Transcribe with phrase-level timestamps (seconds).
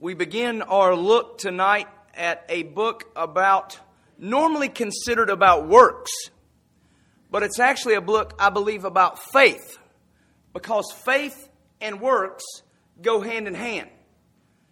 [0.00, 3.80] We begin our look tonight at a book about,
[4.16, 6.12] normally considered about works,
[7.32, 9.76] but it's actually a book, I believe, about faith,
[10.52, 11.48] because faith
[11.80, 12.44] and works
[13.02, 13.90] go hand in hand.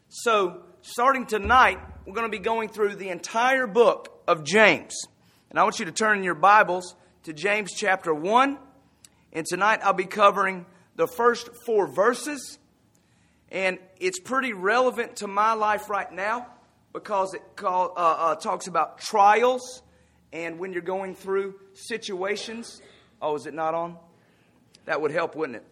[0.09, 4.95] So, starting tonight, we're going to be going through the entire book of James.
[5.51, 8.59] And I want you to turn in your Bibles to James chapter 1.
[9.33, 12.61] And tonight I'll be covering the first four verses
[13.51, 16.47] and it's pretty relevant to my life right now
[16.93, 19.83] because it call, uh, uh, talks about trials
[20.33, 22.81] and when you're going through situations.
[23.21, 23.97] Oh, is it not on?
[24.87, 25.67] That would help, wouldn't it?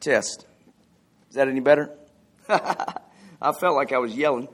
[0.00, 0.46] Test.
[1.30, 1.90] Is that any better?
[2.48, 4.48] I felt like I was yelling.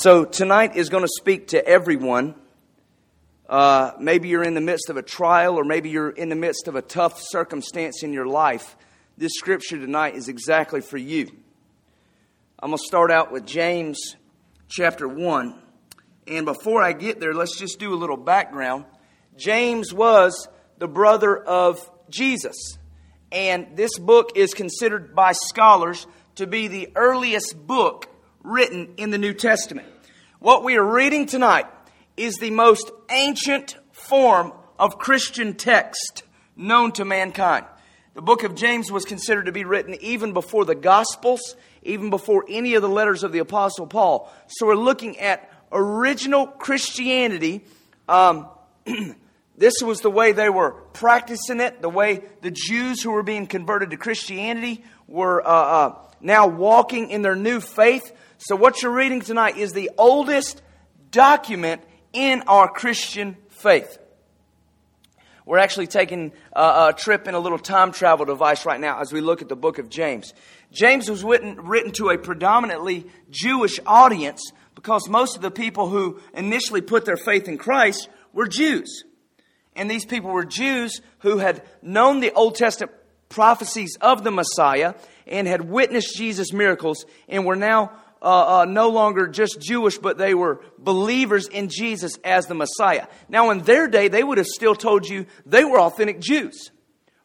[0.00, 2.36] So tonight is going to speak to everyone.
[3.48, 6.68] Uh, maybe you're in the midst of a trial, or maybe you're in the midst
[6.68, 8.76] of a tough circumstance in your life.
[9.16, 11.28] This scripture tonight is exactly for you.
[12.60, 14.14] I'm going to start out with James
[14.68, 15.60] chapter 1.
[16.28, 18.84] And before I get there, let's just do a little background.
[19.36, 20.46] James was
[20.78, 22.78] the brother of Jesus.
[23.32, 28.08] And this book is considered by scholars to be the earliest book
[28.48, 29.86] written in the New Testament.
[30.38, 31.66] What we are reading tonight
[32.16, 36.22] is the most ancient form of Christian text
[36.56, 37.66] known to mankind.
[38.14, 42.44] The book of James was considered to be written even before the Gospels, even before
[42.48, 44.32] any of the letters of the Apostle Paul.
[44.48, 47.64] So we're looking at original Christianity.
[48.08, 48.48] Um,
[49.56, 53.46] this was the way they were practicing it, the way the Jews who were being
[53.46, 58.12] converted to Christianity were uh, uh, now walking in their new faith.
[58.38, 60.62] So, what you're reading tonight is the oldest
[61.10, 63.98] document in our Christian faith.
[65.48, 69.22] We're actually taking a, trip in a little time travel device right now as we
[69.22, 70.34] look at the book of James.
[70.70, 76.20] James was written, written to a predominantly Jewish audience because most of the people who
[76.34, 79.04] initially put their faith in Christ were Jews.
[79.74, 82.92] And these people were Jews who had known the Old Testament
[83.30, 84.94] prophecies of the Messiah
[85.28, 90.18] and had witnessed Jesus' miracles and were now uh, uh, no longer just Jewish, but
[90.18, 93.06] they were believers in Jesus as the Messiah.
[93.28, 96.70] Now, in their day, they would have still told you they were authentic Jews.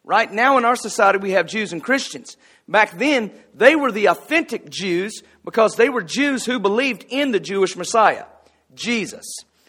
[0.03, 2.37] Right now in our society, we have Jews and Christians.
[2.67, 7.39] Back then, they were the authentic Jews because they were Jews who believed in the
[7.39, 8.25] Jewish Messiah,
[8.75, 9.25] Jesus.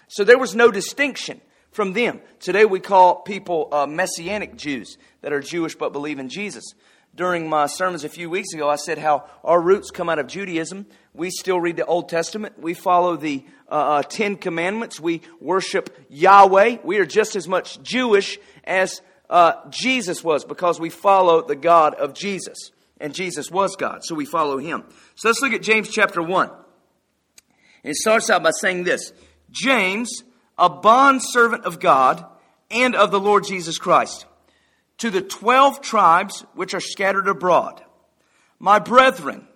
[0.08, 1.40] So there was no distinction
[1.70, 2.20] from them.
[2.38, 6.74] Today, we call people uh, Messianic Jews that are Jewish but believe in Jesus
[7.14, 10.26] during my sermons a few weeks ago, I said how our roots come out of
[10.26, 10.86] Judaism.
[11.12, 12.58] We still read the Old Testament.
[12.58, 14.98] We follow the uh, uh, Ten Commandments.
[14.98, 16.78] We worship Yahweh.
[16.82, 21.94] We are just as much Jewish as uh, Jesus was because we follow the God
[21.94, 22.70] of Jesus.
[23.00, 24.84] And Jesus was God, so we follow him.
[25.14, 26.48] So let's look at James chapter 1.
[26.48, 29.12] And it starts out by saying this
[29.50, 30.24] James,
[30.58, 32.24] a bond servant of God
[32.70, 34.26] and of the Lord Jesus Christ
[34.98, 37.82] to the twelve tribes which are scattered abroad.
[38.58, 39.46] My brethren,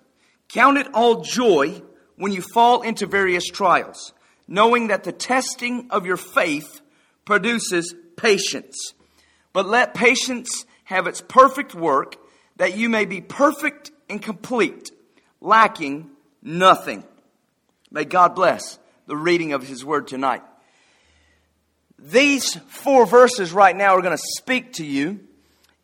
[0.48, 1.82] count it all joy
[2.16, 4.12] when you fall into various trials,
[4.46, 6.80] knowing that the testing of your faith
[7.24, 8.94] produces patience.
[9.52, 12.16] But let patience have its perfect work,
[12.56, 14.90] that you may be perfect and complete,
[15.40, 16.10] lacking
[16.42, 17.04] nothing.
[17.90, 20.42] May God bless the reading of His Word tonight.
[21.98, 25.20] These four verses right now are going to speak to you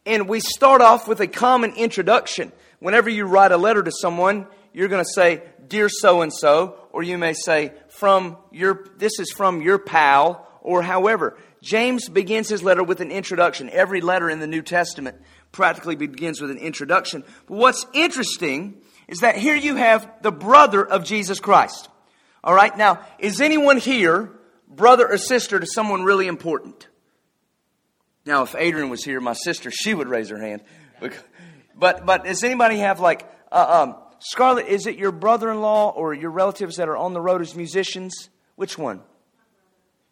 [0.06, 2.52] and we start off with a common introduction.
[2.78, 6.76] Whenever you write a letter to someone, you're going to say, Dear so and so,
[6.92, 11.36] or you may say, from your, This is from your pal, or however.
[11.62, 13.70] James begins his letter with an introduction.
[13.70, 15.16] Every letter in the New Testament
[15.52, 17.24] practically begins with an introduction.
[17.46, 21.88] But what's interesting is that here you have the brother of Jesus Christ.
[22.42, 24.30] All right, now, is anyone here
[24.68, 26.88] brother or sister to someone really important?
[28.26, 30.62] Now, if Adrian was here, my sister, she would raise her hand.
[31.76, 35.90] But, but does anybody have like, uh, um, Scarlett, is it your brother in law
[35.90, 38.30] or your relatives that are on the road as musicians?
[38.56, 39.00] Which one?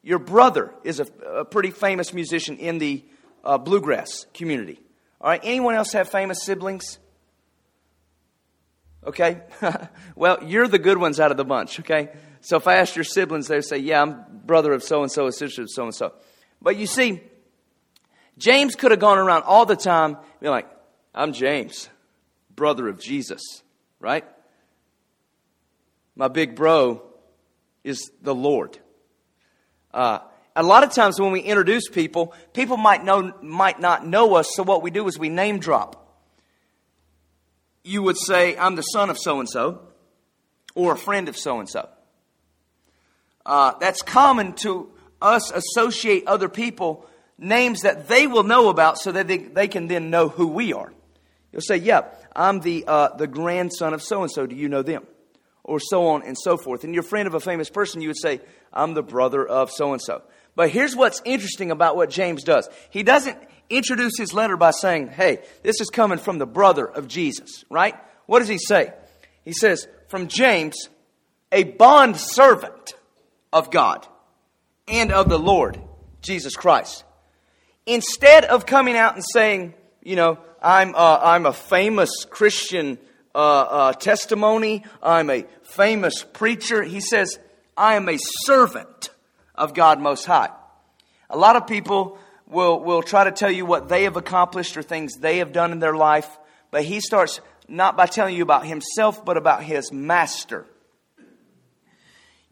[0.03, 3.05] Your brother is a, a pretty famous musician in the
[3.44, 4.81] uh, bluegrass community.
[5.20, 6.99] All right, anyone else have famous siblings?
[9.06, 9.43] Okay?
[10.17, 12.11] well, you're the good ones out of the bunch, okay?
[12.41, 15.31] So if I ask your siblings, they say, Yeah, I'm brother of so and so,
[15.31, 16.12] sister of so and so.
[16.61, 17.20] But you see,
[18.42, 20.68] James could have gone around all the time being like,
[21.14, 21.88] I'm James,
[22.56, 23.40] brother of Jesus,
[24.00, 24.24] right?
[26.16, 27.04] My big bro
[27.84, 28.76] is the Lord.
[29.94, 30.18] Uh,
[30.56, 34.48] a lot of times when we introduce people, people might, know, might not know us,
[34.56, 36.18] so what we do is we name drop.
[37.84, 39.82] You would say, I'm the son of so and so,
[40.74, 41.88] or a friend of so and so.
[43.46, 44.90] That's common to
[45.20, 47.06] us associate other people
[47.38, 50.73] names that they will know about so that they, they can then know who we
[50.73, 50.93] are.
[51.52, 52.02] You'll say, Yeah,
[52.34, 54.46] I'm the, uh, the grandson of so and so.
[54.46, 55.06] Do you know them?
[55.64, 56.84] Or so on and so forth.
[56.84, 58.40] And you're a friend of a famous person, you would say,
[58.73, 60.23] I'm the brother of so and so.
[60.56, 62.69] But here's what's interesting about what James does.
[62.90, 63.38] He doesn't
[63.70, 67.94] introduce his letter by saying, Hey, this is coming from the brother of Jesus, right?
[68.26, 68.93] What does he say?
[69.44, 70.88] He says, From James,
[71.50, 72.94] a bond servant
[73.52, 74.06] of God
[74.88, 75.81] and of the Lord
[76.23, 77.05] Jesus Christ.
[77.87, 82.99] Instead of coming out and saying, you know, I'm, I'm a famous Christian
[83.34, 87.38] uh, uh, testimony, I'm a famous preacher, he says,
[87.76, 89.11] I am a servant
[89.55, 90.50] of God Most High.
[91.31, 94.82] A lot of people will, will try to tell you what they have accomplished or
[94.82, 96.38] things they have done in their life,
[96.70, 100.67] but he starts not by telling you about himself, but about his master.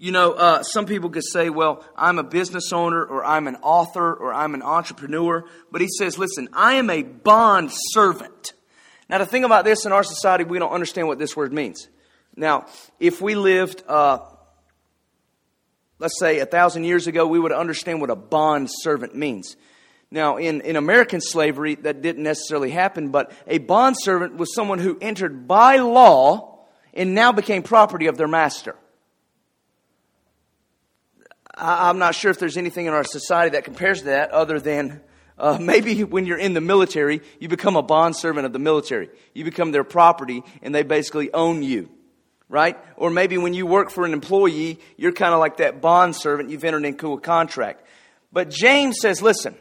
[0.02, 3.56] You know, uh, some people could say, well, I'm a business owner, or I'm an
[3.56, 5.44] author, or I'm an entrepreneur.
[5.70, 8.54] But he says, listen, I am a bond servant.
[9.10, 11.86] Now, the thing about this in our society, we don't understand what this word means.
[12.34, 12.64] Now,
[12.98, 14.20] if we lived, uh,
[15.98, 19.54] let's say, a thousand years ago, we would understand what a bond servant means.
[20.10, 24.78] Now, in, in American slavery, that didn't necessarily happen, but a bond servant was someone
[24.78, 26.64] who entered by law
[26.94, 28.76] and now became property of their master.
[31.60, 35.02] I'm not sure if there's anything in our society that compares to that other than
[35.38, 39.10] uh, maybe when you're in the military, you become a bondservant of the military.
[39.34, 41.90] You become their property and they basically own you,
[42.48, 42.78] right?
[42.96, 46.50] Or maybe when you work for an employee, you're kind of like that bondservant.
[46.50, 47.84] You've entered into a contract.
[48.32, 49.54] But James says, listen,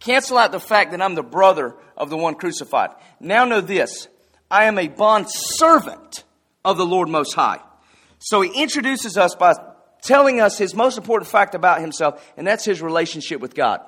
[0.00, 2.90] cancel out the fact that I'm the brother of the one crucified.
[3.20, 4.08] Now know this
[4.50, 6.24] I am a bondservant
[6.64, 7.60] of the Lord Most High.
[8.18, 9.54] So he introduces us by
[10.02, 13.80] telling us his most important fact about himself, and that's his relationship with God.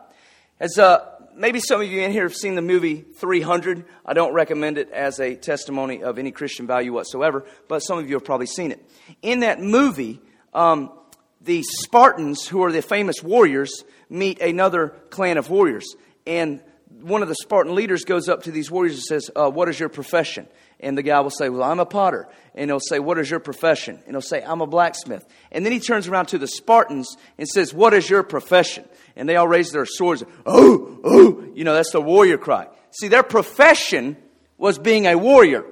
[0.61, 1.05] As uh,
[1.37, 3.84] maybe some of you in here have seen the movie 300.
[4.06, 8.08] I don't recommend it as a testimony of any Christian value whatsoever, but some of
[8.08, 8.88] you have probably seen it.
[9.22, 10.20] In that movie,
[10.52, 10.93] um,
[11.40, 15.94] the Spartans, who are the famous warriors, meet another clan of warriors.
[16.26, 16.62] And
[17.00, 19.78] one of the Spartan leaders goes up to these warriors and says, uh, What is
[19.78, 20.46] your profession?
[20.80, 22.28] And the guy will say, Well, I'm a potter.
[22.54, 24.00] And he'll say, What is your profession?
[24.06, 25.24] And he'll say, I'm a blacksmith.
[25.50, 28.84] And then he turns around to the Spartans and says, What is your profession?
[29.16, 30.24] And they all raise their swords.
[30.44, 32.68] Oh, oh, you know, that's the warrior cry.
[32.90, 34.16] See, their profession
[34.58, 35.64] was being a warrior.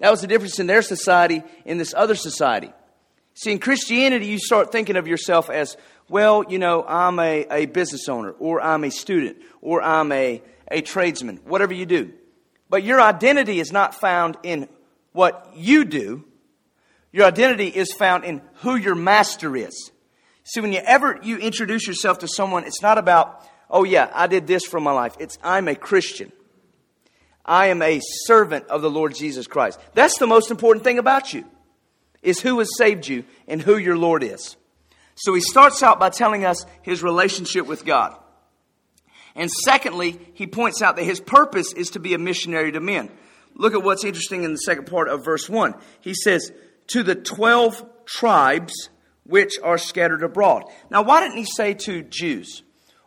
[0.00, 2.72] That was the difference in their society in this other society.
[3.34, 5.76] See, in Christianity, you start thinking of yourself as,
[6.08, 10.42] well, you know, I'm a, a business owner, or I'm a student, or I'm a,
[10.70, 12.12] a tradesman, whatever you do.
[12.70, 14.68] But your identity is not found in
[15.12, 16.24] what you do.
[17.12, 19.90] Your identity is found in who your master is.
[20.44, 24.28] See, when you ever you introduce yourself to someone, it's not about, oh yeah, I
[24.28, 25.16] did this for my life.
[25.18, 26.30] It's I'm a Christian.
[27.44, 29.80] I am a servant of the Lord Jesus Christ.
[29.94, 31.44] That's the most important thing about you,
[32.22, 34.56] is who has saved you and who your Lord is.
[35.16, 38.16] So he starts out by telling us his relationship with God.
[39.34, 43.10] And secondly, he points out that his purpose is to be a missionary to men.
[43.54, 45.74] Look at what's interesting in the second part of verse 1.
[46.00, 46.52] He says,
[46.88, 48.88] To the 12 tribes
[49.24, 50.64] which are scattered abroad.
[50.90, 52.62] Now, why didn't he say to Jews?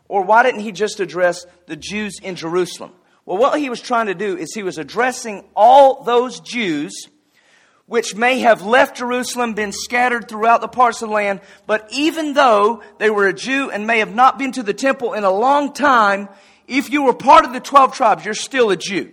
[0.08, 2.92] Or why didn't he just address the Jews in Jerusalem?
[3.26, 7.08] Well, what he was trying to do is he was addressing all those Jews
[7.86, 12.34] which may have left Jerusalem, been scattered throughout the parts of the land, but even
[12.34, 15.32] though they were a Jew and may have not been to the temple in a
[15.32, 16.30] long time,
[16.68, 19.12] if you were part of the 12 tribes, you're still a Jew.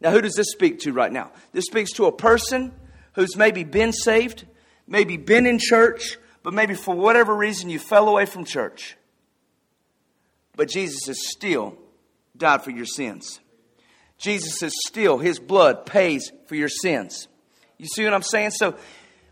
[0.00, 1.30] Now, who does this speak to right now?
[1.52, 2.72] This speaks to a person
[3.12, 4.44] who's maybe been saved,
[4.88, 8.96] maybe been in church, but maybe for whatever reason you fell away from church.
[10.56, 11.78] But Jesus has still
[12.36, 13.38] died for your sins.
[14.18, 17.28] Jesus is still, his blood pays for your sins.
[17.82, 18.52] You see what I'm saying?
[18.52, 18.76] So,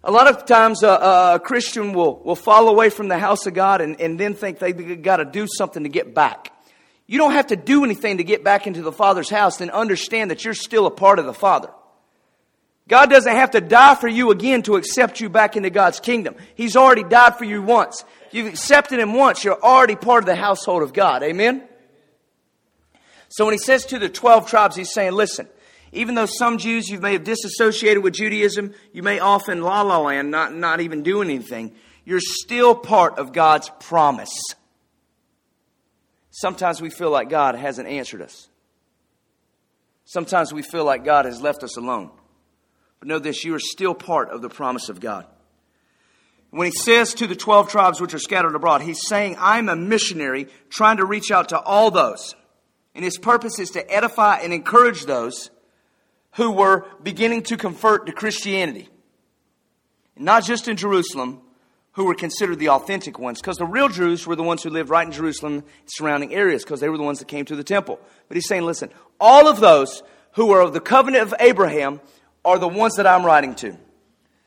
[0.02, 0.88] a lot of times a,
[1.34, 4.58] a Christian will, will fall away from the house of God and, and then think
[4.58, 6.52] they've got to do something to get back.
[7.06, 10.32] You don't have to do anything to get back into the Father's house and understand
[10.32, 11.70] that you're still a part of the Father.
[12.88, 16.34] God doesn't have to die for you again to accept you back into God's kingdom.
[16.56, 18.04] He's already died for you once.
[18.32, 21.22] You've accepted Him once, you're already part of the household of God.
[21.22, 21.62] Amen?
[23.28, 25.46] So when He says to the 12 tribes, He's saying, listen,
[25.92, 29.98] even though some Jews you may have disassociated with Judaism, you may often la la
[29.98, 31.74] land, not, not even doing anything.
[32.04, 34.40] you're still part of God's promise.
[36.30, 38.48] Sometimes we feel like God hasn't answered us.
[40.04, 42.10] Sometimes we feel like God has left us alone.
[42.98, 45.26] But know this you are still part of the promise of God.
[46.50, 49.76] When he says to the 12 tribes which are scattered abroad, he's saying, I'm a
[49.76, 52.34] missionary trying to reach out to all those.
[52.94, 55.50] And his purpose is to edify and encourage those
[56.32, 58.88] who were beginning to convert to Christianity.
[60.16, 61.40] Not just in Jerusalem,
[61.92, 64.90] who were considered the authentic ones, because the real Jews were the ones who lived
[64.90, 67.98] right in Jerusalem surrounding areas, because they were the ones that came to the temple.
[68.28, 72.00] But he's saying, listen, all of those who are of the covenant of Abraham
[72.44, 73.76] are the ones that I'm writing to.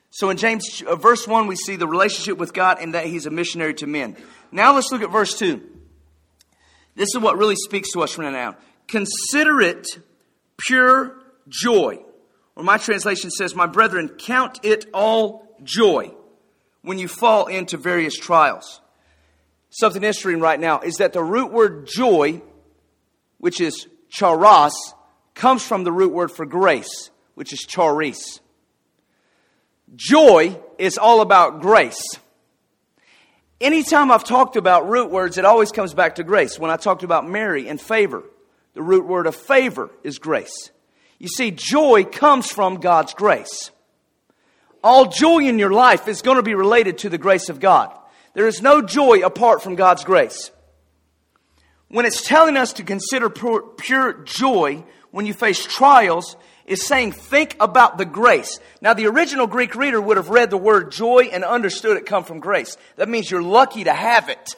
[0.09, 3.25] So in James uh, verse 1, we see the relationship with God and that he's
[3.25, 4.15] a missionary to men.
[4.51, 5.61] Now let's look at verse 2.
[6.95, 8.55] This is what really speaks to us right now.
[8.87, 9.87] Consider it
[10.57, 12.00] pure joy.
[12.55, 16.13] Or my translation says, My brethren, count it all joy
[16.81, 18.81] when you fall into various trials.
[19.69, 22.41] Something interesting right now is that the root word joy,
[23.39, 24.73] which is charas,
[25.33, 28.39] comes from the root word for grace, which is charis.
[29.95, 32.03] Joy is all about grace.
[33.59, 36.59] Anytime I've talked about root words, it always comes back to grace.
[36.59, 38.23] When I talked about Mary and favor,
[38.73, 40.71] the root word of favor is grace.
[41.23, 43.71] You see, joy comes from God's grace.
[44.83, 47.97] All joy in your life is going to be related to the grace of God.
[48.33, 50.51] There is no joy apart from God's grace.
[51.87, 57.13] When it's telling us to consider pure, pure joy when you face trials, is saying,
[57.13, 58.59] think about the grace.
[58.81, 62.25] Now, the original Greek reader would have read the word joy and understood it come
[62.25, 62.75] from grace.
[62.97, 64.57] That means you're lucky to have it.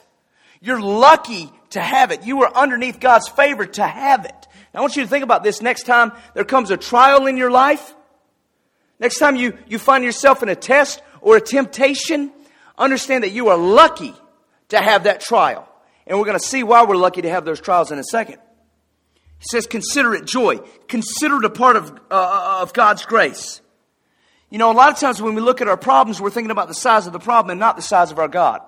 [0.60, 2.26] You're lucky to have it.
[2.26, 4.45] You are underneath God's favor to have it.
[4.76, 7.50] I want you to think about this next time there comes a trial in your
[7.50, 7.94] life.
[9.00, 12.30] Next time you, you find yourself in a test or a temptation,
[12.76, 14.14] understand that you are lucky
[14.68, 15.66] to have that trial.
[16.06, 18.36] And we're going to see why we're lucky to have those trials in a second.
[19.38, 20.58] He says, consider it joy.
[20.88, 23.60] Consider it a part of, uh, of God's grace.
[24.50, 26.68] You know, a lot of times when we look at our problems, we're thinking about
[26.68, 28.60] the size of the problem and not the size of our God.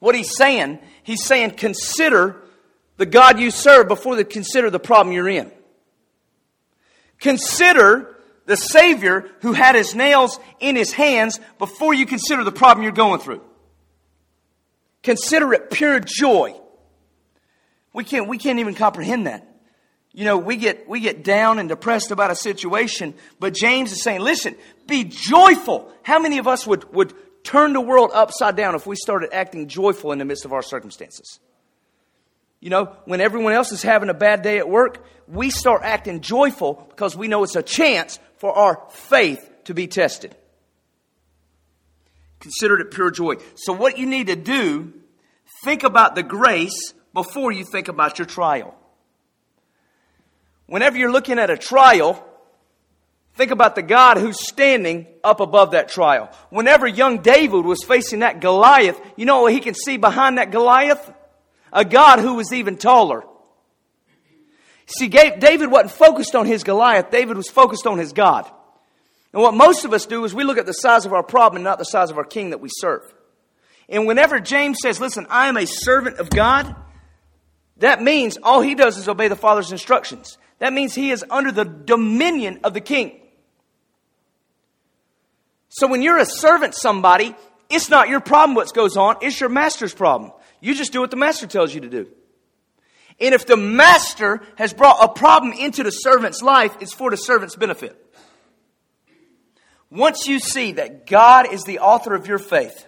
[0.00, 2.41] What he's saying, he's saying, consider
[3.02, 5.50] the God you serve before you consider the problem you're in.
[7.18, 8.16] Consider
[8.46, 12.92] the Savior who had his nails in his hands before you consider the problem you're
[12.92, 13.42] going through.
[15.02, 16.54] Consider it pure joy.
[17.92, 19.48] We can't, we can't even comprehend that.
[20.12, 24.00] You know, we get, we get down and depressed about a situation, but James is
[24.04, 24.54] saying, listen,
[24.86, 25.90] be joyful.
[26.04, 29.66] How many of us would, would turn the world upside down if we started acting
[29.66, 31.40] joyful in the midst of our circumstances?
[32.62, 36.20] You know, when everyone else is having a bad day at work, we start acting
[36.20, 40.36] joyful because we know it's a chance for our faith to be tested.
[42.38, 43.34] Consider it pure joy.
[43.56, 44.92] So, what you need to do,
[45.64, 48.76] think about the grace before you think about your trial.
[50.66, 52.24] Whenever you're looking at a trial,
[53.34, 56.30] think about the God who's standing up above that trial.
[56.50, 60.52] Whenever young David was facing that Goliath, you know what he can see behind that
[60.52, 61.12] Goliath?
[61.72, 63.24] A God who was even taller.
[64.86, 68.50] See, David wasn't focused on his Goliath, David was focused on his God.
[69.32, 71.56] And what most of us do is we look at the size of our problem
[71.56, 73.02] and not the size of our king that we serve.
[73.88, 76.74] And whenever James says, Listen, I am a servant of God,
[77.78, 80.36] that means all he does is obey the Father's instructions.
[80.58, 83.18] That means he is under the dominion of the king.
[85.68, 87.34] So when you're a servant somebody,
[87.70, 90.32] it's not your problem what goes on, it's your master's problem.
[90.62, 92.06] You just do what the master tells you to do.
[93.20, 97.16] And if the master has brought a problem into the servant's life, it's for the
[97.16, 97.98] servant's benefit.
[99.90, 102.86] Once you see that God is the author of your faith,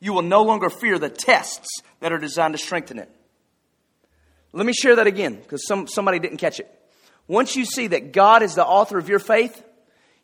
[0.00, 3.10] you will no longer fear the tests that are designed to strengthen it.
[4.52, 6.68] Let me share that again because some, somebody didn't catch it.
[7.28, 9.62] Once you see that God is the author of your faith,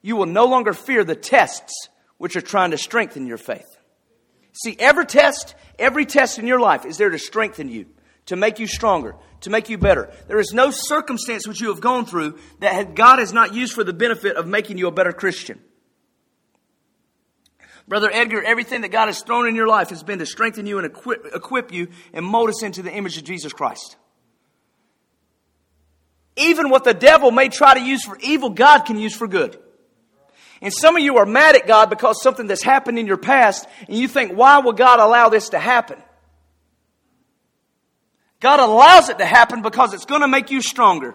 [0.03, 3.80] you will no longer fear the tests which are trying to strengthen your faith.
[4.63, 7.87] See, every test, every test in your life is there to strengthen you,
[8.27, 10.13] to make you stronger, to make you better.
[10.29, 13.85] There is no circumstance which you have gone through that God has not used for
[13.85, 15.63] the benefit of making you a better Christian.
[17.89, 20.77] Brother Edgar, everything that God has thrown in your life has been to strengthen you
[20.77, 23.97] and equip, equip you and mold us into the image of Jesus Christ.
[26.37, 29.59] Even what the devil may try to use for evil, God can use for good.
[30.63, 33.67] And some of you are mad at God because something that's happened in your past,
[33.89, 35.97] and you think, why will God allow this to happen?
[38.41, 41.15] God allows it to happen because it's going to make you stronger.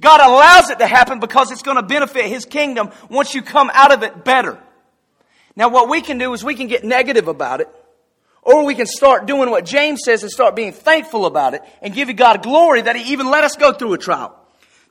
[0.00, 3.70] God allows it to happen because it's going to benefit His kingdom once you come
[3.72, 4.58] out of it better.
[5.54, 7.68] Now, what we can do is we can get negative about it,
[8.42, 11.92] or we can start doing what James says and start being thankful about it and
[11.92, 14.39] giving God glory that He even let us go through a trial.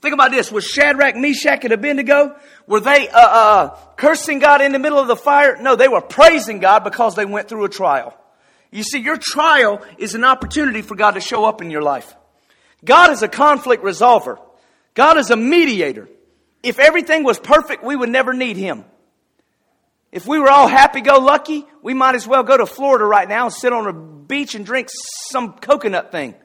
[0.01, 0.51] Think about this.
[0.51, 2.36] Was Shadrach, Meshach, and Abednego,
[2.68, 5.58] were they uh, uh, cursing God in the middle of the fire?
[5.62, 8.15] No, they were praising God because they went through a trial.
[8.72, 12.15] You see, your trial is an opportunity for God to show up in your life.
[12.86, 14.39] God is a conflict resolver.
[14.94, 16.08] God is a mediator.
[16.63, 18.86] If everything was perfect, we would never need Him.
[20.12, 23.27] If we were all happy go lucky, we might as well go to Florida right
[23.27, 24.88] now and sit on a beach and drink
[25.29, 26.36] some coconut thing.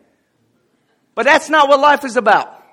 [1.14, 2.63] But that's not what life is about.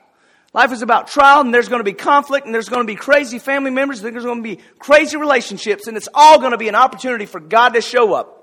[0.54, 2.96] Life is about trial, and there's going to be conflict, and there's going to be
[2.96, 6.58] crazy family members, and there's going to be crazy relationships, and it's all going to
[6.58, 8.38] be an opportunity for God to show up.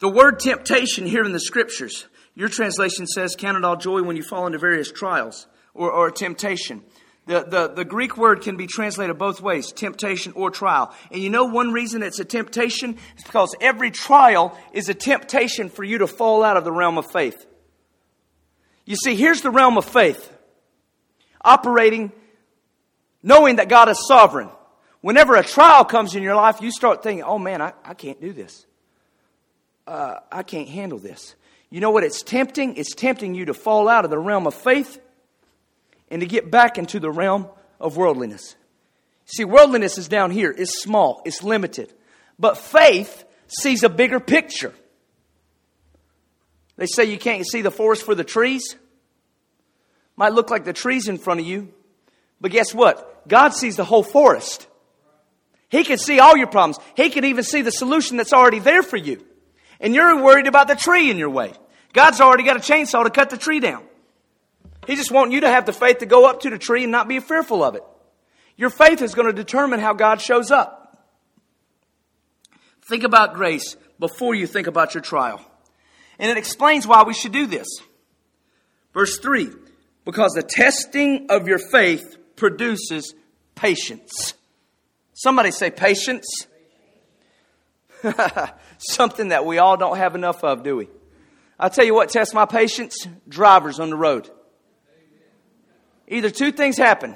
[0.00, 4.16] The word temptation here in the scriptures, your translation says, Count it all joy when
[4.16, 6.82] you fall into various trials or, or temptation.
[7.26, 10.92] The, the, the Greek word can be translated both ways, temptation or trial.
[11.12, 12.98] And you know one reason it's a temptation?
[13.14, 16.98] It's because every trial is a temptation for you to fall out of the realm
[16.98, 17.46] of faith.
[18.84, 20.30] You see, here's the realm of faith
[21.44, 22.12] operating
[23.22, 24.48] knowing that God is sovereign.
[25.00, 28.20] Whenever a trial comes in your life, you start thinking, oh man, I, I can't
[28.20, 28.66] do this.
[29.86, 31.34] Uh, I can't handle this.
[31.70, 32.76] You know what it's tempting?
[32.76, 35.00] It's tempting you to fall out of the realm of faith
[36.10, 37.48] and to get back into the realm
[37.80, 38.54] of worldliness.
[39.24, 41.92] See, worldliness is down here, it's small, it's limited.
[42.38, 44.72] But faith sees a bigger picture.
[46.76, 48.76] They say you can't see the forest for the trees.
[50.16, 51.72] Might look like the trees in front of you,
[52.40, 53.28] but guess what?
[53.28, 54.66] God sees the whole forest.
[55.68, 56.78] He can see all your problems.
[56.94, 59.24] He can even see the solution that's already there for you.
[59.80, 61.52] And you're worried about the tree in your way.
[61.92, 63.84] God's already got a chainsaw to cut the tree down.
[64.86, 66.92] He just wants you to have the faith to go up to the tree and
[66.92, 67.82] not be fearful of it.
[68.56, 71.08] Your faith is going to determine how God shows up.
[72.82, 75.40] Think about grace before you think about your trial.
[76.18, 77.66] And it explains why we should do this.
[78.92, 79.50] Verse 3
[80.04, 83.14] Because the testing of your faith produces
[83.54, 84.34] patience.
[85.14, 86.46] Somebody say patience.
[88.78, 90.88] Something that we all don't have enough of, do we?
[91.58, 94.28] I'll tell you what tests my patience drivers on the road.
[96.08, 97.14] Either two things happen,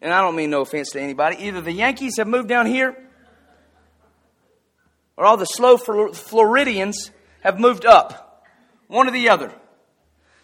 [0.00, 1.36] and I don't mean no offense to anybody.
[1.46, 2.96] Either the Yankees have moved down here,
[5.16, 8.46] or all the slow Floridians have moved up.
[8.88, 9.52] One or the other.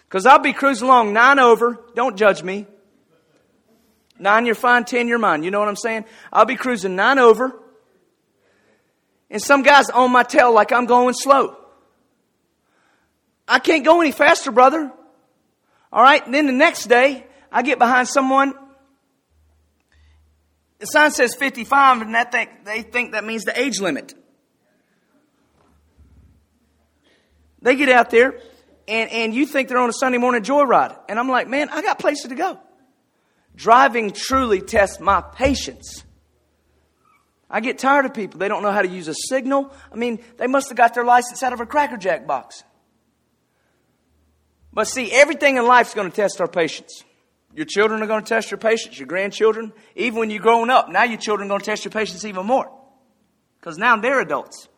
[0.09, 1.79] Because I'll be cruising along nine over.
[1.95, 2.67] Don't judge me.
[4.19, 4.85] Nine, you're fine.
[4.85, 5.43] Ten, you're mine.
[5.43, 6.05] You know what I'm saying?
[6.33, 7.55] I'll be cruising nine over.
[9.31, 11.57] And some guy's on my tail like I'm going slow.
[13.47, 14.91] I can't go any faster, brother.
[15.93, 16.25] All right.
[16.25, 18.55] And then the next day, I get behind someone.
[20.79, 24.15] The sign says 55, and that think, they think that means the age limit.
[27.61, 28.39] They get out there,
[28.87, 30.97] and, and you think they're on a Sunday morning joyride.
[31.09, 32.59] And I'm like, man, I got places to go.
[33.57, 36.05] Driving truly tests my patience.
[37.51, 38.39] I get tired of people.
[38.39, 39.73] They don't know how to use a signal.
[39.93, 42.63] I mean, they must have got their license out of a Cracker Jack box.
[44.73, 47.03] But see, everything in life is going to test our patience.
[47.55, 50.91] Your children are going to test your patience, your grandchildren, even when you're growing up.
[50.91, 52.71] Now your children are going to test your patience even more.
[53.59, 54.69] Because now they're adults.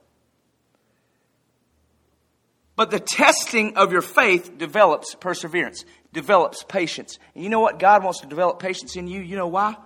[2.80, 7.18] But the testing of your faith develops perseverance, develops patience.
[7.34, 7.78] And you know what?
[7.78, 9.20] God wants to develop patience in you.
[9.20, 9.76] You know why?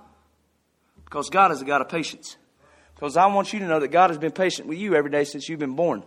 [1.04, 2.36] Because God is a God of patience.
[2.94, 5.24] Because I want you to know that God has been patient with you every day
[5.24, 6.04] since you've been born.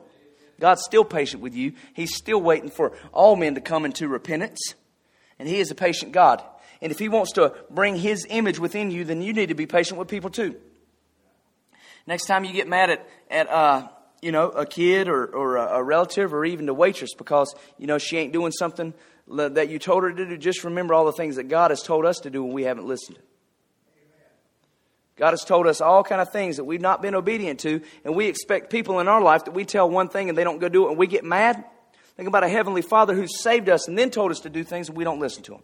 [0.62, 1.74] God's still patient with you.
[1.94, 4.74] He's still waiting for all men to come into repentance.
[5.40, 6.42] And He is a patient God.
[6.82, 9.66] And if He wants to bring His image within you, then you need to be
[9.66, 10.56] patient with people too.
[12.06, 13.90] Next time you get mad at, at uh,
[14.28, 17.98] you know, a kid or, or a, relative or even the waitress because, you know,
[17.98, 18.94] she ain't doing something
[19.30, 20.38] that you told her to do.
[20.38, 22.86] Just remember all the things that God has told us to do when we haven't
[22.86, 23.18] listened.
[25.16, 28.18] God has told us all kind of things that we've not been obedient to, and
[28.18, 30.68] we expect people in our life that we tell one thing and they don't go
[30.68, 31.64] do it and we get mad.
[32.18, 34.90] Think about a heavenly Father who saved us and then told us to do things
[34.90, 35.64] and we don't listen to him.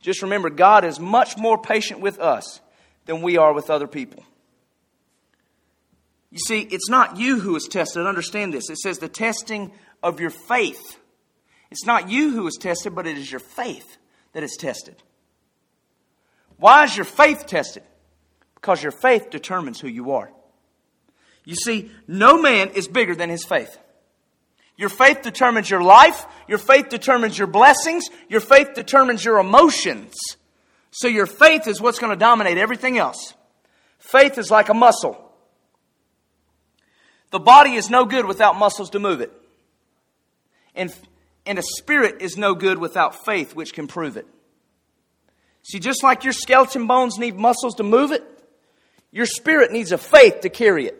[0.00, 2.58] Just remember, God is much more patient with us
[3.06, 4.24] than we are with other people.
[6.34, 8.08] You see, it's not you who is tested.
[8.08, 8.68] Understand this.
[8.68, 9.70] It says the testing
[10.02, 10.98] of your faith.
[11.70, 13.98] It's not you who is tested, but it is your faith
[14.32, 15.00] that is tested.
[16.56, 17.84] Why is your faith tested?
[18.56, 20.32] Because your faith determines who you are.
[21.44, 23.78] You see, no man is bigger than his faith.
[24.76, 26.26] Your faith determines your life.
[26.48, 28.08] Your faith determines your blessings.
[28.28, 30.14] Your faith determines your emotions.
[30.90, 33.34] So your faith is what's going to dominate everything else.
[34.00, 35.20] Faith is like a muscle.
[37.34, 39.32] The body is no good without muscles to move it.
[40.72, 40.94] And,
[41.44, 44.28] and a spirit is no good without faith, which can prove it.
[45.62, 48.22] See, just like your skeleton bones need muscles to move it,
[49.10, 50.96] your spirit needs a faith to carry it.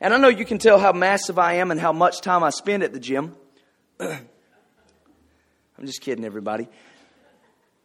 [0.00, 2.48] And I know you can tell how massive I am and how much time I
[2.48, 3.36] spend at the gym.
[4.00, 4.26] I'm
[5.84, 6.66] just kidding, everybody.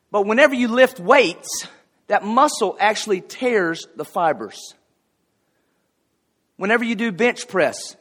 [0.10, 1.68] But whenever you lift weights,
[2.08, 4.74] that muscle actually tears the fibers.
[6.66, 7.96] Whenever you do bench press,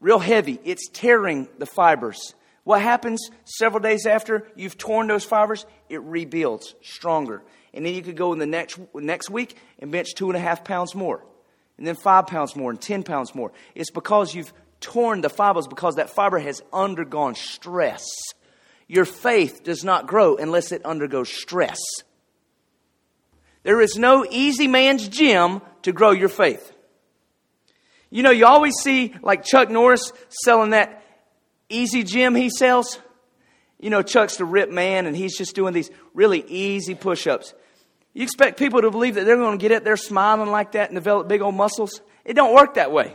[0.00, 2.34] real heavy, it's tearing the fibers.
[2.64, 5.64] What happens several days after you've torn those fibers?
[5.88, 7.44] It rebuilds stronger.
[7.72, 10.40] And then you could go in the next, next week and bench two and a
[10.40, 11.24] half pounds more.
[11.78, 13.52] And then five pounds more and 10 pounds more.
[13.76, 18.04] It's because you've torn the fibers because that fiber has undergone stress.
[18.88, 21.78] Your faith does not grow unless it undergoes stress.
[23.62, 26.72] There is no easy man's gym to grow your faith.
[28.16, 31.04] You know, you always see like Chuck Norris selling that
[31.68, 32.98] easy gym he sells.
[33.78, 37.52] You know, Chuck's the rip man and he's just doing these really easy push ups.
[38.14, 40.88] You expect people to believe that they're going to get it there smiling like that
[40.88, 42.00] and develop big old muscles?
[42.24, 43.14] It don't work that way.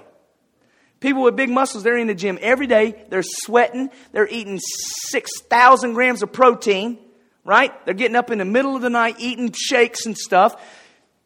[1.00, 3.04] People with big muscles, they're in the gym every day.
[3.10, 3.90] They're sweating.
[4.12, 7.00] They're eating 6,000 grams of protein
[7.44, 7.74] right?
[7.86, 10.62] They're getting up in the middle of the night eating shakes and stuff.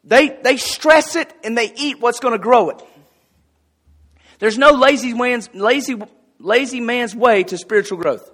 [0.04, 2.82] They, they stress it and they eat what's going to grow it.
[4.38, 6.00] There's no lazy man's, lazy,
[6.38, 8.30] lazy man's way to spiritual growth.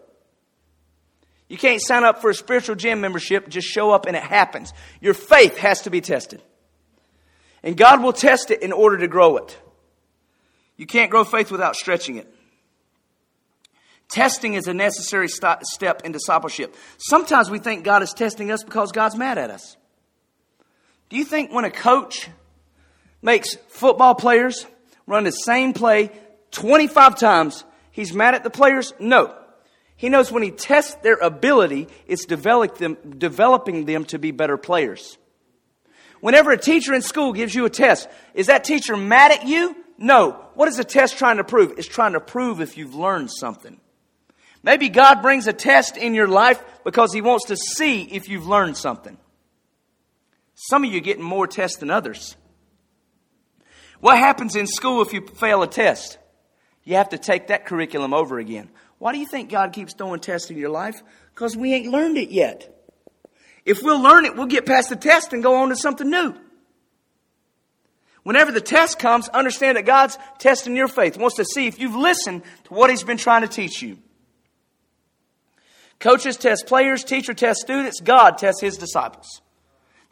[1.49, 4.73] You can't sign up for a spiritual gym membership, just show up and it happens.
[5.01, 6.43] Your faith has to be tested.
[7.63, 9.59] And God will test it in order to grow it.
[10.77, 12.33] You can't grow faith without stretching it.
[14.09, 16.75] Testing is a necessary st- step in discipleship.
[16.99, 19.77] Sometimes we think God is testing us because God's mad at us.
[21.09, 22.29] Do you think when a coach
[23.21, 24.67] makes football players
[25.07, 26.11] run the same play
[26.53, 28.93] 25 times, he's mad at the players?
[28.99, 29.35] No.
[29.97, 34.57] He knows when he tests their ability, it's develop them, developing them to be better
[34.57, 35.17] players.
[36.21, 39.77] Whenever a teacher in school gives you a test, is that teacher mad at you?
[39.99, 40.33] No.
[40.55, 41.75] What is the test trying to prove?
[41.79, 43.81] It's trying to prove if you've learned something.
[44.63, 48.47] Maybe God brings a test in your life because He wants to see if you've
[48.47, 49.19] learned something.
[50.55, 52.37] Some of you getting more tests than others.
[54.03, 56.19] What happens in school if you fail a test?
[56.83, 58.69] You have to take that curriculum over again.
[58.99, 61.01] Why do you think God keeps throwing tests in your life?
[61.33, 62.85] Because we ain't learned it yet.
[63.65, 66.35] If we'll learn it, we'll get past the test and go on to something new.
[68.25, 71.95] Whenever the test comes, understand that God's testing your faith, wants to see if you've
[71.95, 73.99] listened to what He's been trying to teach you.
[76.01, 79.43] Coaches test players, teacher tests students, God tests his disciples.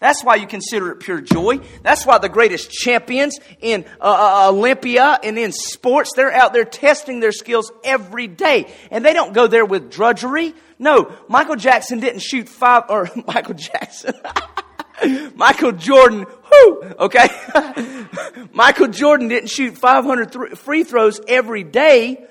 [0.00, 1.60] That's why you consider it pure joy.
[1.82, 6.64] That's why the greatest champions in uh, uh, Olympia and in sports, they're out there
[6.64, 8.72] testing their skills every day.
[8.90, 10.54] And they don't go there with drudgery.
[10.78, 14.14] No, Michael Jackson didn't shoot five, or Michael Jackson.
[15.34, 17.28] Michael Jordan, whoo, okay?
[18.52, 22.26] Michael Jordan didn't shoot 500 th- free throws every day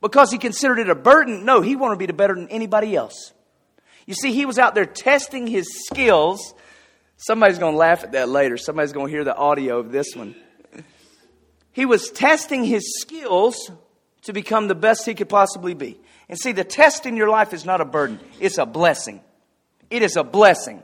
[0.00, 1.44] because he considered it a burden.
[1.44, 3.32] No, he wanted to be better than anybody else.
[4.06, 6.54] You see, he was out there testing his skills.
[7.22, 8.56] Somebody's going to laugh at that later.
[8.56, 10.34] Somebody's going to hear the audio of this one.
[11.72, 13.70] He was testing his skills
[14.22, 16.00] to become the best he could possibly be.
[16.28, 19.20] And see, the test in your life is not a burden, it's a blessing.
[19.90, 20.82] It is a blessing.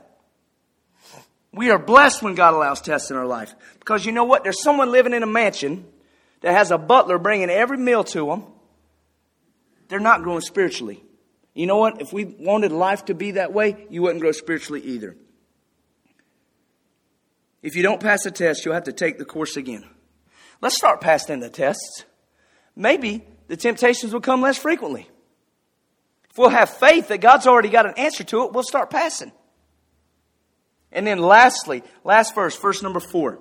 [1.53, 3.53] We are blessed when God allows tests in our life.
[3.79, 4.43] Because you know what?
[4.43, 5.85] There's someone living in a mansion
[6.41, 8.43] that has a butler bringing every meal to them
[9.87, 11.03] they're not growing spiritually.
[11.53, 12.01] You know what?
[12.01, 15.15] If we wanted life to be that way, you wouldn't grow spiritually either.
[17.67, 19.83] If you don't pass the test, you'll have to take the course again.
[20.61, 22.05] Let's start passing the tests.
[22.77, 25.09] Maybe the temptations will come less frequently.
[26.29, 29.33] If we'll have faith that God's already got an answer to it, we'll start passing.
[30.93, 33.39] And then lastly, last verse, verse number four.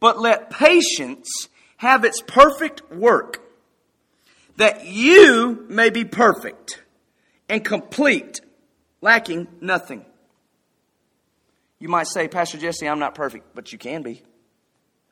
[0.00, 1.28] But let patience
[1.76, 3.42] have its perfect work
[4.56, 6.82] that you may be perfect
[7.50, 8.40] and complete,
[9.02, 10.06] lacking nothing.
[11.84, 14.22] You might say, Pastor Jesse, I'm not perfect, but you can be.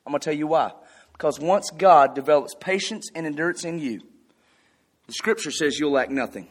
[0.07, 0.71] I'm going to tell you why.
[1.11, 4.01] Because once God develops patience and endurance in you,
[5.05, 6.47] the scripture says you'll lack nothing.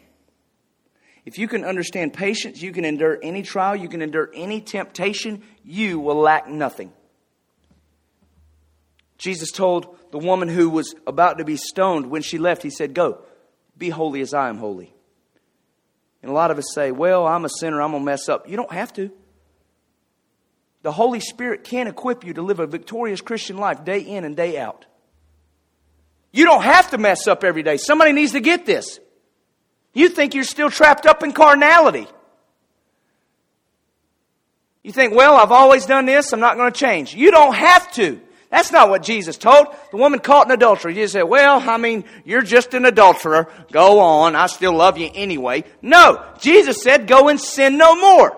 [1.27, 5.43] If you can understand patience, you can endure any trial, you can endure any temptation,
[5.65, 6.93] you will lack nothing.
[9.19, 12.95] Jesus told the woman who was about to be stoned when she left, He said,
[12.95, 13.25] Go,
[13.77, 14.95] be holy as I am holy.
[16.23, 18.49] And a lot of us say, Well, I'm a sinner, I'm going to mess up.
[18.49, 19.11] You don't have to.
[20.83, 24.37] The Holy Spirit can equip you to live a victorious Christian life day in and
[24.37, 24.85] day out.
[26.33, 27.77] You don't have to mess up every day.
[27.77, 28.99] Somebody needs to get this.
[29.95, 32.09] You think you're still trapped up in carnality.
[34.83, 37.15] You think, well, I've always done this, I'm not going to change.
[37.15, 38.21] You don't have to.
[38.51, 39.69] That's not what Jesus told.
[39.93, 40.93] The woman caught in adultery.
[40.93, 43.49] Jesus said, well, I mean, you're just an adulterer.
[43.71, 44.37] Go on.
[44.37, 45.65] I still love you anyway.
[45.81, 46.23] No.
[46.39, 48.37] Jesus said, go and sin no more.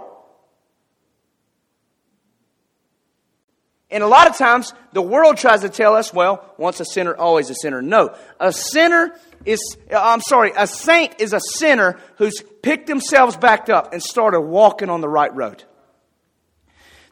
[3.95, 7.15] And a lot of times, the world tries to tell us, well, once a sinner,
[7.15, 7.81] always a sinner.
[7.81, 8.13] No.
[8.41, 13.69] A sinner is, uh, I'm sorry, a saint is a sinner who's picked themselves back
[13.69, 15.63] up and started walking on the right road.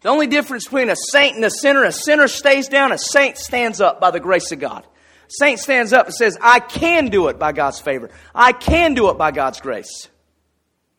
[0.00, 3.38] The only difference between a saint and a sinner, a sinner stays down, a saint
[3.38, 4.84] stands up by the grace of God.
[4.84, 8.10] A saint stands up and says, I can do it by God's favor.
[8.34, 10.08] I can do it by God's grace.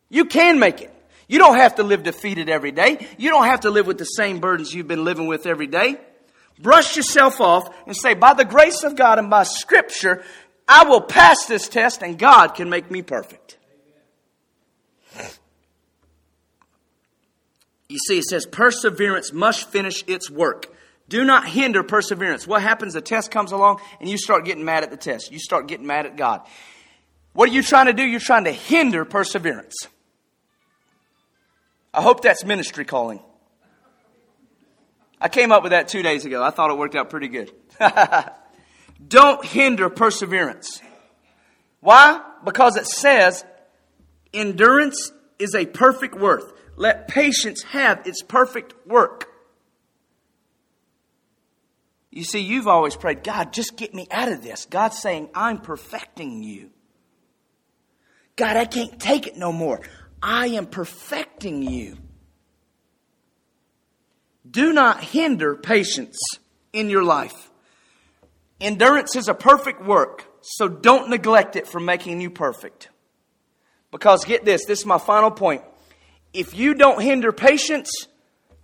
[0.08, 0.93] You can make it.
[1.26, 3.06] You don't have to live defeated every day.
[3.18, 5.96] You don't have to live with the same burdens you've been living with every day.
[6.58, 10.22] Brush yourself off and say, by the grace of God and by scripture,
[10.68, 13.58] I will pass this test and God can make me perfect.
[17.88, 20.74] You see, it says perseverance must finish its work.
[21.08, 22.46] Do not hinder perseverance.
[22.46, 22.94] What happens?
[22.94, 25.30] The test comes along and you start getting mad at the test.
[25.30, 26.40] You start getting mad at God.
[27.34, 28.02] What are you trying to do?
[28.02, 29.88] You're trying to hinder perseverance.
[31.94, 33.20] I hope that's ministry calling.
[35.20, 36.42] I came up with that two days ago.
[36.42, 37.52] I thought it worked out pretty good.
[39.08, 40.82] Don't hinder perseverance.
[41.80, 42.20] Why?
[42.44, 43.44] Because it says
[44.32, 46.52] endurance is a perfect worth.
[46.76, 49.28] Let patience have its perfect work.
[52.10, 54.66] You see, you've always prayed, God, just get me out of this.
[54.66, 56.70] God's saying, I'm perfecting you.
[58.36, 59.80] God, I can't take it no more.
[60.26, 61.98] I am perfecting you.
[64.50, 66.18] Do not hinder patience
[66.72, 67.50] in your life.
[68.58, 72.88] Endurance is a perfect work, so don't neglect it from making you perfect.
[73.90, 75.62] Because get this, this is my final point.
[76.32, 77.90] If you don't hinder patience,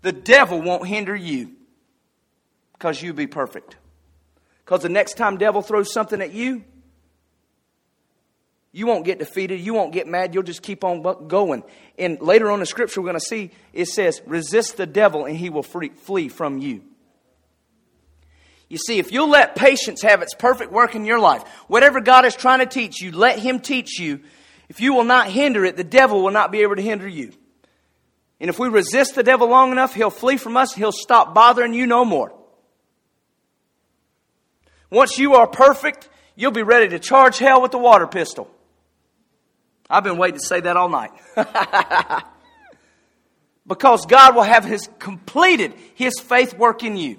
[0.00, 1.52] the devil won't hinder you
[2.72, 3.76] because you'll be perfect.
[4.64, 6.64] Because the next time devil throws something at you,
[8.72, 9.60] you won't get defeated.
[9.60, 10.32] You won't get mad.
[10.32, 11.64] You'll just keep on going.
[11.98, 15.36] And later on in Scripture, we're going to see it says, resist the devil and
[15.36, 16.82] he will free, flee from you.
[18.68, 22.24] You see, if you'll let patience have its perfect work in your life, whatever God
[22.24, 24.20] is trying to teach you, let Him teach you.
[24.68, 27.32] If you will not hinder it, the devil will not be able to hinder you.
[28.38, 30.72] And if we resist the devil long enough, he'll flee from us.
[30.72, 32.32] He'll stop bothering you no more.
[34.88, 38.48] Once you are perfect, you'll be ready to charge hell with the water pistol.
[39.90, 41.10] I've been waiting to say that all night.
[43.66, 47.18] because God will have his completed his faith work in you.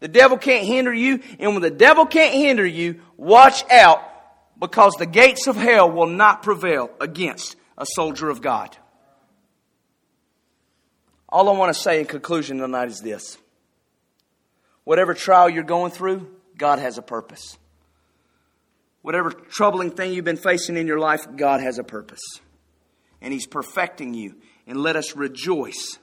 [0.00, 4.02] The devil can't hinder you, and when the devil can't hinder you, watch out
[4.58, 8.76] because the gates of hell will not prevail against a soldier of God.
[11.28, 13.36] All I want to say in conclusion tonight is this.
[14.84, 17.58] Whatever trial you're going through, God has a purpose.
[19.06, 22.40] Whatever troubling thing you've been facing in your life, God has a purpose.
[23.20, 24.34] And He's perfecting you.
[24.66, 26.00] And let us rejoice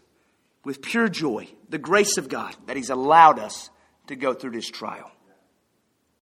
[0.63, 3.69] with pure joy, the grace of God that He's allowed us
[4.07, 5.11] to go through this trial.